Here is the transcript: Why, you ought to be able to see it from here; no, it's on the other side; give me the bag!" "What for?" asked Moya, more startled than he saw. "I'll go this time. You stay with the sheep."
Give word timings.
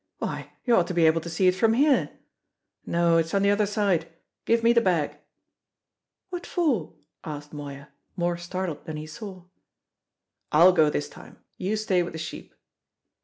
Why, 0.17 0.51
you 0.65 0.75
ought 0.75 0.87
to 0.87 0.95
be 0.95 1.05
able 1.05 1.21
to 1.21 1.29
see 1.29 1.45
it 1.45 1.53
from 1.53 1.73
here; 1.73 2.17
no, 2.87 3.17
it's 3.17 3.35
on 3.35 3.43
the 3.43 3.51
other 3.51 3.67
side; 3.67 4.11
give 4.45 4.63
me 4.63 4.73
the 4.73 4.81
bag!" 4.81 5.15
"What 6.31 6.47
for?" 6.47 6.95
asked 7.23 7.53
Moya, 7.53 7.89
more 8.15 8.35
startled 8.35 8.85
than 8.85 8.97
he 8.97 9.05
saw. 9.05 9.43
"I'll 10.51 10.73
go 10.73 10.89
this 10.89 11.07
time. 11.07 11.37
You 11.59 11.77
stay 11.77 12.01
with 12.01 12.13
the 12.13 12.17
sheep." 12.17 12.55